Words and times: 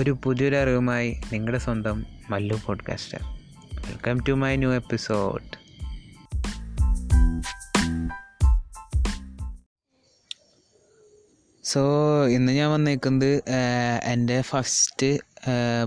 ഒരു 0.00 0.18
പുതിയൊരു 0.24 0.56
അറിവുമായി 0.56 1.20
നിങ്ങളുടെ 1.32 1.58
സ്വന്തം 1.58 2.06
Mallu 2.30 2.60
podcaster 2.66 3.18
welcome 3.74 4.20
to 4.28 4.32
my 4.32 4.56
new 4.56 4.72
episode 4.72 5.60
so 11.64 11.82
ഇന്ന് 12.26 12.52
ഞാൻ 12.52 12.70
വന്നേക്കുന്നത് 12.70 13.42
എന്റെ 14.04 14.42
ഫസ്റ്റ് 14.42 15.18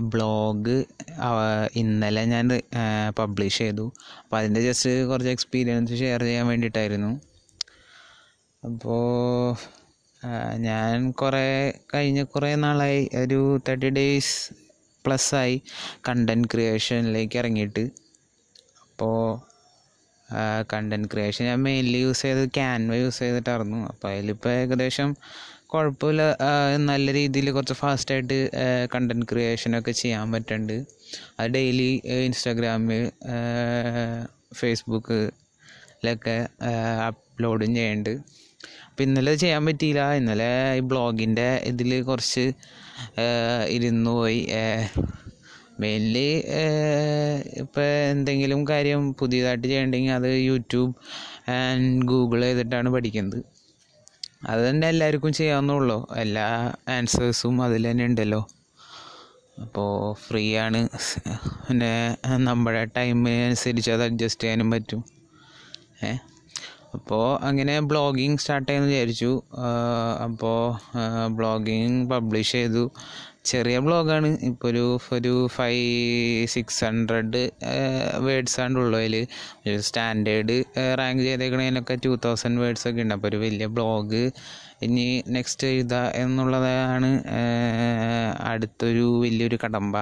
ബ്ലോഗ് 0.00 0.84
ഇന്നലെ 1.76 2.24
ഞാൻ 2.24 2.48
പബ്ലിഷ് 3.18 3.58
ചെയ്തു. 3.58 3.92
അപ്പോൾ 4.24 4.36
അതിന്റെ 4.36 4.60
ജസ്റ്റ് 4.60 5.06
കുറച്ച് 5.06 5.30
എക്സ്പീരിയൻസ് 5.30 5.98
ഷെയർ 5.98 6.22
ചെയ്യാൻ 6.22 6.46
വേണ്ടിയിട്ടായിരുന്നു. 6.46 7.12
അപ്പോൾ 8.64 9.56
ഞാൻ 10.66 11.10
കുറേ 11.20 11.46
കഴിഞ്ഞ 11.92 12.20
കുറേ 12.32 12.50
നാളായി 12.64 13.00
ഒരു 13.22 13.40
തേർട്ടി 13.66 13.88
ഡേയ്സ് 13.98 14.36
പ്ലസ്സായി 15.04 15.56
കണ്ടന്റ് 16.08 16.48
ക്രിയേഷനിലേക്ക് 16.52 17.36
ഇറങ്ങിയിട്ട്. 17.38 17.84
അപ്പോൾ 18.84 19.16
കണ്ടന്റ് 20.72 21.08
ക്രിയേഷൻ 21.12 21.42
ഞാൻ 21.50 21.60
മെയിൻലി 21.66 21.98
യൂസ് 22.04 22.22
ചെയ്തത് 22.26 22.48
ക്യാൻവ 22.58 22.94
യൂസ് 23.02 23.20
ചെയ്തിട്ടായിരുന്നു. 23.24 23.80
അപ്പോൾ 23.92 24.08
അതിലിപ്പോൾ 24.12 24.52
ഏകദേശം 24.60 25.10
കുഴപ്പമില്ല. 25.72 26.22
നല്ല 26.90 27.06
രീതിയിൽ 27.18 27.50
കുറച്ച് 27.56 27.76
ഫാസ്റ്റായിട്ട് 27.82 28.38
കണ്ടന്റ് 28.94 29.26
ക്രിയേഷനൊക്കെ 29.30 29.92
ചെയ്യാൻ 30.02 30.32
പറ്റുന്നുണ്ട്. 30.34 30.76
അത് 31.38 31.50
ഡെയിലി 31.56 31.90
ഇൻസ്റ്റാഗ്രാമിൽ 32.26 33.04
ഫേസ്ബുക്കിലൊക്കെ 34.60 36.36
അപ്ലോഡും 37.08 37.70
ചെയ്യുന്നുണ്ട്. 37.78 38.14
അപ്പോൾ 38.94 39.04
ഇന്നലെ 39.06 39.32
ചെയ്യാൻ 39.42 39.62
പറ്റിയില്ല. 39.66 40.02
ഇന്നലെ 40.18 40.50
ഈ 40.78 40.82
ബ്ലോഗിന്റെ 40.90 41.46
ഇതിൽ 41.70 41.92
കുറച്ച് 42.08 42.44
ഇരുന്നു 43.76 44.10
പോയി. 44.18 44.42
മെയിൻലി 45.82 46.28
ഇപ്പോൾ 47.62 47.86
എന്തെങ്കിലും 48.10 48.60
കാര്യം 48.70 49.00
പുതിയതായിട്ട് 49.20 49.64
ചെയ്യണമെങ്കിൽ 49.70 50.12
അത് 50.18 50.28
യൂട്യൂബ് 50.48 50.92
ആൻഡ് 51.54 51.88
ഗൂഗിൾ 52.10 52.42
ചെയ്തിട്ടാണ് 52.46 52.90
പഠിക്കുന്നത്. 52.96 53.40
അത് 54.50 54.60
തന്നെ 54.68 54.86
എല്ലാവർക്കും 54.92 55.32
ചെയ്യാവുന്നുള്ളൂ 55.38 55.98
എല്ലാ 56.24 56.46
ആൻസേഴ്സും 56.96 57.58
അതിൽ 57.66 57.88
തന്നെ 57.90 58.06
ഉണ്ടല്ലോ. 58.10 58.40
അപ്പോൾ 59.64 59.90
ഫ്രീ 60.26 60.44
ആണ് 60.66 60.82
പിന്നെ 61.66 61.92
നമ്മുടെ 62.48 62.84
ടൈമിനനുസരിച്ച് 62.98 63.92
അത് 63.96 64.04
അഡ്ജസ്റ്റ് 64.08 64.44
ചെയ്യാനും 64.46 64.70
പറ്റും. 64.76 65.02
ഏ 66.06 66.12
അപ്പോൾ 66.94 67.26
അങ്ങനെ 67.48 67.74
ബ്ലോഗിങ് 67.90 68.38
സ്റ്റാർട്ട് 68.42 68.66
ചെയ്യാമെന്ന് 68.68 68.94
വിചാരിച്ചു. 68.94 69.30
അപ്പോൾ 70.26 70.58
ബ്ലോഗിങ് 71.38 72.00
പബ്ലിഷ് 72.12 72.52
ചെയ്തു. 72.58 72.84
ചെറിയ 73.50 73.78
ബ്ലോഗാണ് 73.86 74.28
ഇപ്പോൾ 74.48 74.68
ഒരു 74.72 74.84
ഒരു 75.16 75.32
ഫൈവ് 75.56 76.46
സിക്സ് 76.54 76.80
ഹൺഡ്രഡ് 76.86 77.42
വേർഡ്സ് 78.26 78.58
ആണ് 78.64 78.78
ഉള്ളൂ 78.82 78.98
അതിൽ 79.00 79.16
ഒരു 79.66 79.78
സ്റ്റാൻഡേർഡ് 79.88 80.56
റാങ്ക് 81.00 81.22
ചെയ്തേക്കണതിനൊക്കെ 81.28 81.96
ടു 82.06 82.12
തൗസൻഡ് 82.26 82.60
വേർഡ്സ് 82.62 82.86
ഒക്കെ 82.90 83.04
ഉണ്ട്. 83.04 83.14
അപ്പോൾ 83.16 83.30
ഒരു 83.32 83.40
വലിയ 83.44 83.66
ബ്ലോഗ് 83.78 84.22
ഇനി 84.86 85.06
നെക്സ്റ്റ് 85.36 85.66
എഴുതുക 85.72 86.00
എന്നുള്ളതാണ് 86.22 87.10
അടുത്തൊരു 88.52 89.06
വലിയൊരു 89.24 89.58
കടമ്പ. 89.64 89.96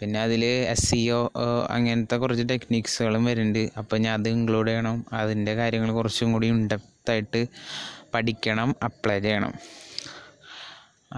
പിന്നെ 0.00 0.18
അതിൽ 0.26 0.42
എസ് 0.74 0.86
സി 0.90 1.00
ഒ 1.16 1.20
അങ്ങനത്തെ 1.76 2.16
കുറച്ച് 2.22 2.44
ടെക്നിക്സുകളും 2.52 3.24
വരുന്നുണ്ട്. 3.28 3.62
അപ്പോൾ 3.80 3.96
ഞാൻ 4.04 4.14
അത് 4.20 4.28
ഇൻക്ലൂഡ് 4.34 4.70
ചെയ്യണം. 4.70 4.96
അതിന്റെ 5.20 5.54
കാര്യങ്ങൾ 5.60 5.90
കുറച്ചും 5.98 6.32
കൂടി 6.34 6.48
ഇൻഡെപ്തായിട്ട് 6.54 7.42
പഠിക്കണം 8.14 8.70
അപ്ലൈ 8.88 9.18
ചെയ്യണം. 9.26 9.52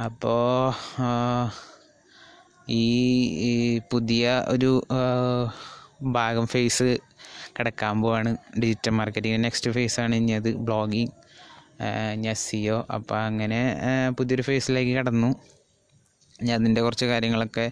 അപ്പോൾ 0.06 0.42
ഈ 2.82 2.84
പുതിയ 3.92 4.44
ഒരു 4.54 4.72
ഭാഗം 6.16 6.46
ഫേസ് 6.54 6.90
കിടക്കാൻ 7.56 7.96
പോവാണ്. 8.02 8.30
ഡിജിറ്റൽ 8.60 8.92
മാർക്കറ്റിംഗ് 8.98 9.40
നെക്സ്റ്റ് 9.46 9.72
ഫേസ് 9.76 9.98
ആണ് 10.04 10.14
ഇനി 10.20 10.32
അത് 10.40 10.50
ബ്ലോഗിങ് 10.68 11.12
ഇനി 12.14 12.28
എസ് 12.34 12.46
സി 12.50 12.60
ഒ 12.74 12.78
അപ്പോൾ 12.96 13.18
അങ്ങനെ 13.28 13.60
പുതിയൊരു 14.18 14.44
ഫേസിലേക്ക് 14.48 14.92
കടന്നു. 14.98 15.30
ഞാൻ 16.46 16.54
അതിന്റെ 16.60 16.80
കുറച്ച് 16.86 17.06
കാര്യങ്ങളൊക്കെ 17.12 17.66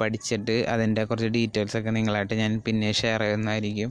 പഠിച്ചിട്ട് 0.00 0.56
അതിന്റെ 0.74 1.04
കുറച്ച് 1.10 1.30
ഡീറ്റെയിൽസൊക്കെ 1.36 1.92
നിങ്ങളായിട്ട് 1.98 2.34
ഞാൻ 2.42 2.52
പിന്നെ 2.66 2.90
ഷെയർ 3.02 3.22
ചെയ്യുന്നതായിരിക്കും. 3.24 3.90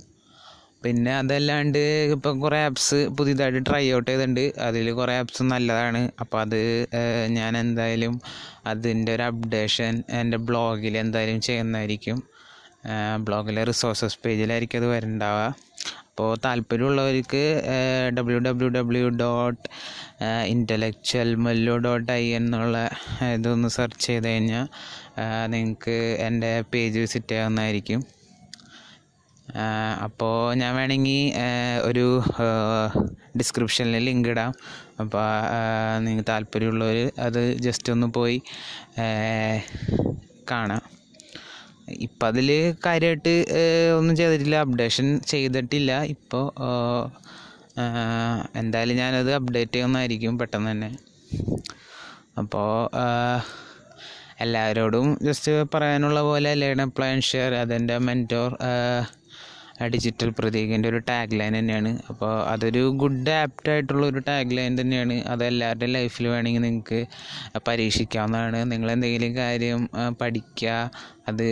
പിന്നെ 0.86 1.12
അതല്ലാണ്ട് 1.20 1.80
ഇപ്പം 2.14 2.40
കുറേ 2.44 2.58
ആപ്സ് 2.70 2.98
പുതിയതായിട്ട് 3.18 3.62
ട്രൈ 3.70 3.84
ഔട്ട് 3.98 4.08
ചെയ്തിട്ടുണ്ട്. 4.10 4.46
അതിൽ 4.68 4.88
കുറേ 5.00 5.14
ആപ്സ് 5.22 5.44
നല്ലതാണ്. 5.54 6.02
അപ്പോൾ 6.24 6.40
അത് 6.46 6.60
ഞാൻ 7.38 7.54
എന്തായാലും 7.64 8.16
അതിന്റെ 8.72 9.12
ഒരു 9.16 9.24
അപ്ഡേഷൻ 9.30 9.94
എന്റെ 10.22 10.40
ബ്ലോഗിൽ 10.50 10.98
എന്തായാലും 11.04 11.40
ചെയ്യുന്നതായിരിക്കും. 11.48 12.20
ബ്ലോഗിലെ 13.28 13.62
റിസോഴ്സസ് 13.72 14.20
പേജിലായിരിക്കും 14.26 14.80
അത് 14.82 14.88
വരുന്നുണ്ടാവുക 14.94 15.46
അപ്പോൾ 16.14 16.34
താല്പര്യമുള്ളവർക്ക് 16.46 17.42
W 18.18 18.40
W 18.48 18.68
W 18.76 19.06
dot 19.22 19.64
intellectual 20.54 21.30
Mallu 21.46 21.76
dot 21.86 22.12
I 22.12 22.26
എന്നുള്ള 22.40 22.76
ഇതൊന്ന് 23.36 23.70
സെർച്ച് 23.78 24.06
ചെയ്ത് 24.08 24.28
കഴിഞ്ഞാൽ 24.28 24.68
നിങ്ങൾക്ക് 25.54 25.96
എന്റെ 26.28 26.52
പേജ് 26.74 27.02
വിസിറ്റ് 27.04 27.32
ചെയ്യാവുന്നതായിരിക്കും. 27.32 28.02
അപ്പോൾ 30.06 30.38
ഞാൻ 30.62 30.72
വേണമെങ്കിൽ 30.76 31.34
ഒരു 31.90 32.06
ഡിസ്ക്രിപ്ഷനിൽ 33.40 34.06
ലിങ്ക് 34.10 34.30
ഇടാം. 34.30 34.54
അപ്പോൾ 35.04 35.28
നിങ്ങൾക്ക് 36.06 36.28
താല്പര്യമുള്ളവർ 36.32 37.00
അത് 37.28 37.44
ജസ്റ്റ് 37.68 37.94
ഒന്ന് 37.96 38.10
പോയി 38.20 38.38
കാണാം. 40.52 40.84
ഇപ്പം 42.08 42.28
അതിൽ 42.32 42.50
കാര്യമായിട്ട് 42.86 43.34
ഒന്നും 43.98 44.16
ചെയ്തിട്ടില്ല. 44.20 44.58
അപ്ഡേഷൻ 44.66 45.08
ചെയ്തിട്ടില്ല. 45.32 45.92
ഇപ്പോൾ 46.16 46.46
എന്തായാലും 48.62 48.98
ഞാനത് 49.02 49.32
അപ്ഡേറ്റ് 49.40 49.76
ചെയ്യുന്നതായിരിക്കും 49.76 50.40
പെട്ടെന്ന് 50.42 50.72
തന്നെ. 50.72 50.92
അപ്പോൾ 52.42 52.70
എല്ലാവരോടും 54.44 55.08
ജസ്റ്റ് 55.26 55.52
പറയാനുള്ള 55.74 56.20
പോലെ 56.30 56.52
ലേൺ 56.62 56.80
പ്ലാൻ 56.98 57.18
ഷെയർ 57.32 57.52
അതെന്റെ 57.64 57.98
മെന്റോർ 58.08 58.52
ഡിജിറ്റൽ 59.94 60.30
പ്രതീകിന്റെ 60.38 60.88
ഒരു 60.92 61.00
ടാഗ് 61.08 61.38
ലൈൻ 61.40 61.54
തന്നെയാണ്. 61.58 61.92
അപ്പോൾ 62.10 62.32
അതൊരു 62.52 62.82
ഗുഡ് 63.02 63.32
ആപ്റ്റ് 63.40 63.70
ആയിട്ടുള്ള 63.72 64.04
ഒരു 64.12 64.20
ടാഗ് 64.28 64.56
ലൈൻ 64.58 64.74
തന്നെയാണ്. 64.80 65.16
അത് 65.32 65.44
എല്ലാവരുടെയും 65.50 65.94
ലൈഫിൽ 65.98 66.26
വേണമെങ്കിൽ 66.34 66.64
നിങ്ങൾക്ക് 66.68 67.00
പരീക്ഷിക്കാവുന്നതാണ്. 67.70 68.60
നിങ്ങൾ 68.72 68.90
എന്തെങ്കിലും 68.96 69.32
കാര്യം 69.42 69.82
പഠിക്കുക 70.22 70.76
അത് 71.30 71.46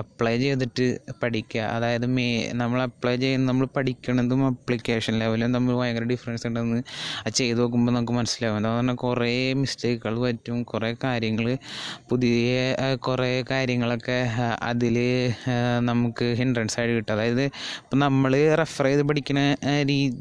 അപ്ലൈ 0.00 0.32
ചെയ്തിട്ട് 0.42 0.86
പഠിക്കുക 1.22 1.62
അതായത് 1.76 2.06
മേ 2.16 2.26
നമ്മൾ 2.60 2.78
അപ്ലൈ 2.88 3.14
ചെയ്യുന്ന 3.22 3.46
നമ്മൾ 3.50 3.66
പഠിക്കണതും 3.76 4.40
അപ്ലിക്കേഷൻ 4.48 5.14
ലെവലും 5.22 5.54
തമ്മിൽ 5.56 5.74
ഭയങ്കര 5.80 6.04
ഡിഫറൻസ് 6.12 6.44
ഉണ്ടെന്ന് 6.48 6.78
അത് 7.24 7.34
ചെയ്ത് 7.40 7.60
നോക്കുമ്പോൾ 7.62 7.92
നമുക്ക് 7.96 8.14
മനസ്സിലാവും. 8.18 8.56
എന്താ 8.60 8.70
പറഞ്ഞാൽ 8.74 8.96
കുറേ 9.04 9.30
മിസ്റ്റേക്കുകൾ 9.62 10.16
പറ്റും 10.24 10.58
കുറേ 10.72 10.90
കാര്യങ്ങൾ 11.06 11.46
പുതിയ 12.10 12.52
കുറേ 13.06 13.30
കാര്യങ്ങളൊക്കെ 13.52 14.18
അതിൽ 14.70 14.96
നമുക്ക് 15.90 16.28
ഹിൻഡ്രൻസ് 16.40 16.76
ആയിട്ട് 16.80 16.94
കിട്ടും. 16.98 17.14
അതായത് 17.16 17.44
ഇപ്പം 17.82 17.98
നമ്മൾ 18.04 18.32
റെഫർ 18.62 18.86
ചെയ്ത് 18.90 19.04
പഠിക്കുന്ന 19.10 19.42
രീതി 19.90 20.20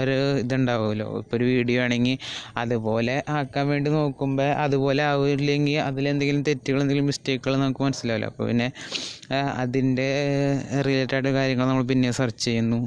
ഒരു 0.00 0.16
ഇതുണ്ടാവുമല്ലോ. 0.44 1.08
ഇപ്പോൾ 1.22 1.36
ഒരു 1.38 1.46
വീഡിയോ 1.52 1.80
ആണെങ്കിൽ 1.86 2.16
അതുപോലെ 2.64 3.16
ആക്കാൻ 3.38 3.66
വേണ്ടി 3.72 3.90
നോക്കുമ്പോൾ 3.98 4.50
അതുപോലെ 4.64 5.02
ആവില്ലെങ്കിൽ 5.12 5.78
അതിലെന്തെങ്കിലും 5.88 6.42
തെറ്റുകൾ 6.50 6.80
എന്തെങ്കിലും 6.84 7.08
മിസ്റ്റേക്കുകൾ 7.12 7.54
നമുക്ക് 7.64 7.84
മനസ്സിലാവില്ല. 7.88 8.28
അപ്പോൾ 8.36 8.46
പിന്നെ 8.48 8.68
അതിന്റെ 9.62 10.08
റിലേറ്റഡ് 10.86 11.28
കാര്യങ്ങൾ 11.36 11.66
നമ്മൾ 11.68 11.84
പിന്നെ 11.90 12.08
സെർച്ച് 12.18 12.42
ചെയ്യുന്നു. 12.46 12.78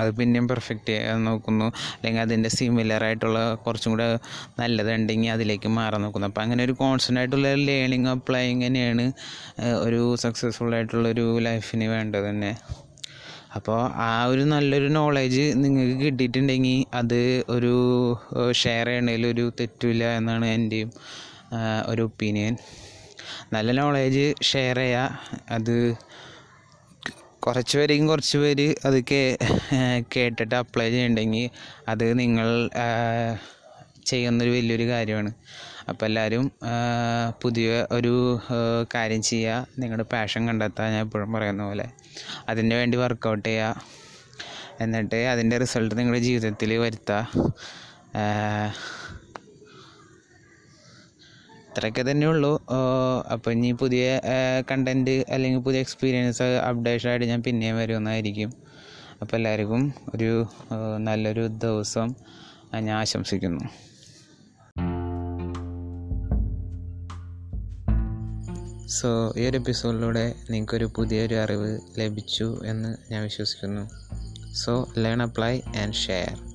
അത് 0.00 0.10
പിന്നെയും 0.18 0.46
പെർഫെക്റ്റ് 0.50 0.94
നോക്കുന്നു. 1.26 1.66
അല്ലെങ്കിൽ 1.94 2.22
അതിന്റെ 2.24 2.50
സിമിലർ 2.56 3.02
ആയിട്ടുള്ള 3.06 3.38
കുറച്ചും 3.64 3.92
കൂടെ 3.94 4.06
നല്ലതുണ്ടെങ്കിൽ 4.60 5.30
അതിലേക്ക് 5.36 5.68
മാറാൻ 5.78 6.02
നോക്കുന്നു. 6.04 6.28
അപ്പോൾ 6.30 6.42
അങ്ങനെ 6.44 6.64
ഒരു 6.68 6.74
കോൺസ്റ്റന്റ് 6.82 7.20
ആയിട്ടുള്ള 7.20 7.48
ലേണിങ് 7.68 8.10
അപ്ലൈയിങ് 8.14 8.62
തന്നെയാണ് 8.66 9.06
ഒരു 9.86 10.02
സക്സസ്ഫുൾ 10.24 10.74
ആയിട്ടുള്ളൊരു 10.78 11.26
ലൈഫിന് 11.48 11.88
വേണ്ടത് 11.94 12.26
തന്നെ. 12.28 12.52
അപ്പോൾ 13.58 13.78
ആ 14.08 14.10
ഒരു 14.32 14.44
നല്ലൊരു 14.52 14.90
നോളേജ് 14.98 15.46
നിങ്ങൾക്ക് 15.64 15.96
കിട്ടിയിട്ടുണ്ടെങ്കിൽ 16.04 16.84
അത് 17.00 17.20
ഒരു 17.56 17.74
ഷെയർ 18.62 18.86
ചെയ്യണതിൽ 18.90 19.26
ഒരു 19.32 19.46
തെറ്റില്ല 19.60 20.04
എന്നാണ് 20.20 20.48
എന്റെയും 20.58 20.92
ഒരു 21.92 22.02
ഒപ്പീനിയൻ 22.08 22.56
നല്ല 23.54 23.72
നോളേജ് 23.72 24.26
ഷെയർ 24.50 24.78
ചെയ്യുക 24.78 25.20
അത് 25.50 25.76
കുറച്ച് 27.44 27.74
പേരെയും 27.78 28.06
കുറച്ച് 28.08 28.38
പേര് 28.38 28.66
അത് 28.84 28.98
കേട്ടിട്ട് 30.16 30.54
അപ്ലൈ 30.54 30.86
ചെയ്യണ്ടെങ്കിൽ 30.90 31.46
അത് 31.88 32.06
നിങ്ങൾ 32.18 32.48
ചെയ്യുന്നൊരു 34.10 34.50
വലിയൊരു 34.50 34.86
കാര്യമാണ്. 34.90 35.30
അപ്പോൾ 35.88 36.06
എല്ലാവരും 36.06 36.44
പുതിയ 37.42 37.68
ഒരു 37.92 38.12
കാര്യം 38.94 39.22
ചെയ്യുക 39.22 39.66
നിങ്ങളുടെ 39.78 40.06
പാഷൻ 40.12 40.42
കണ്ടെത്താൻ 40.48 40.92
ഞാൻ 40.94 41.04
എപ്പോഴും 41.06 41.30
പറയുന്ന 41.32 41.62
പോലെ. 41.68 41.86
അതിന് 42.48 42.74
വേണ്ടി 42.74 42.96
വർക്കൗട്ട് 42.96 43.48
ചെയ്യുക 43.48 43.86
എന്നിട്ട് 44.84 45.20
അതിന്റെ 45.32 45.56
റിസൾട്ട് 45.58 45.94
നിങ്ങളുടെ 45.98 46.20
ജീവിതത്തിൽ 46.28 46.70
വരുത്തുക 46.78 47.26
ഇത്രയൊക്കെ 51.70 52.10
തന്നെ 52.10 52.26
ഉള്ളൂ. 52.26 52.66
അപ്പോൾ 53.32 53.50
ഇനി 53.50 53.72
പുതിയ 53.72 54.20
കണ്ടന്റ് 54.70 55.24
അല്ലെങ്കിൽ 55.28 55.60
പുതിയ 55.60 55.80
എക്സ്പീരിയൻസ് 55.80 56.42
അപ്ഡേഷൻ 56.42 57.10
ആയിട്ട് 57.10 57.26
ഞാൻ 57.26 57.42
പിന്നെയും 57.42 57.76
വരുന്നതായിരിക്കും 57.76 58.52
അപ്പോൾ 59.22 59.36
എല്ലാവർക്കും 59.36 59.94
ഒരു 60.14 60.46
നല്ലൊരു 60.98 61.46
ദിവസം 61.46 62.14
ഞാൻ 62.74 62.90
ആശംസിക്കുന്നു. 62.90 63.64
സോ 68.88 69.34
ഈ 69.38 69.46
ഒരു 69.46 69.56
എപ്പിസോഡിലൂടെ 69.56 70.34
നിങ്ങൾക്കൊരു 70.50 70.90
പുതിയൊരു 70.96 71.34
അറിവ് 71.34 71.80
ലഭിച്ചു 71.98 72.60
എന്ന് 72.64 73.12
ഞാൻ 73.12 73.22
വിശ്വസിക്കുന്നു. 73.22 73.84
So 74.52 74.92
learn 74.98 75.22
apply 75.22 75.60
and 75.82 75.94
share 75.94 76.49